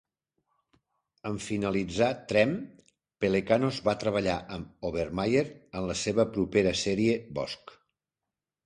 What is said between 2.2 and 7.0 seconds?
"Treme", Pelecanos va treballar amb "Overmyer" en la seva propera